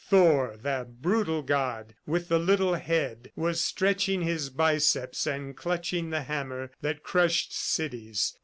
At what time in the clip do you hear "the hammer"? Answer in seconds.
6.09-6.71